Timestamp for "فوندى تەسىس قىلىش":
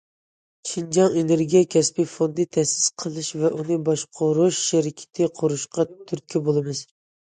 2.15-3.31